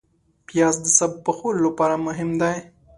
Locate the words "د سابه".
0.83-1.17